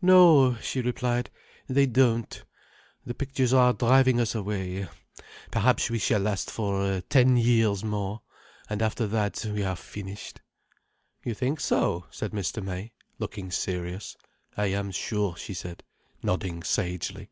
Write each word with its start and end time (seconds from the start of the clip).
"No," 0.00 0.54
she 0.58 0.80
replied. 0.80 1.28
"They 1.66 1.86
don't. 1.86 2.44
The 3.04 3.14
pictures 3.14 3.52
are 3.52 3.72
driving 3.72 4.20
us 4.20 4.32
away. 4.32 4.86
Perhaps 5.50 5.90
we 5.90 5.98
shall 5.98 6.20
last 6.20 6.52
for 6.52 7.00
ten 7.08 7.36
years 7.36 7.82
more. 7.82 8.20
And 8.70 8.80
after 8.80 9.08
that, 9.08 9.44
we 9.52 9.64
are 9.64 9.74
finished." 9.74 10.40
"You 11.24 11.34
think 11.34 11.58
so," 11.58 12.06
said 12.12 12.30
Mr. 12.30 12.62
May, 12.62 12.92
looking 13.18 13.50
serious. 13.50 14.16
"I 14.56 14.66
am 14.66 14.92
sure," 14.92 15.34
she 15.36 15.52
said, 15.52 15.82
nodding 16.22 16.62
sagely. 16.62 17.30